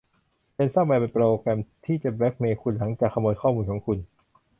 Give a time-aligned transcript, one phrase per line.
[0.53, 3.97] แรนซัมแวร์เป็นโปรแกรมที่จะแบลค์เมล์คุณหลังจากขโมยข้อมูลของคุณ